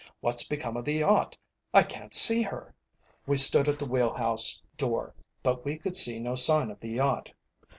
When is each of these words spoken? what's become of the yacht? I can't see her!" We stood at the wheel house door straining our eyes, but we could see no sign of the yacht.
what's 0.19 0.41
become 0.41 0.75
of 0.75 0.83
the 0.83 0.95
yacht? 0.95 1.37
I 1.75 1.83
can't 1.83 2.11
see 2.11 2.41
her!" 2.41 2.73
We 3.27 3.37
stood 3.37 3.67
at 3.67 3.77
the 3.77 3.85
wheel 3.85 4.15
house 4.15 4.63
door 4.75 5.13
straining 5.13 5.13
our 5.13 5.13
eyes, 5.13 5.41
but 5.59 5.63
we 5.65 5.77
could 5.77 5.95
see 5.95 6.19
no 6.19 6.33
sign 6.33 6.71
of 6.71 6.79
the 6.79 6.89
yacht. 6.89 7.31